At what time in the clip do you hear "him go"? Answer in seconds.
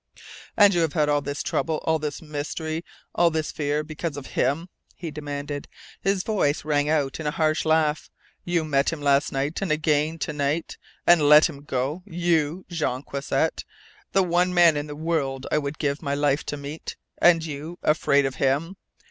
11.49-12.01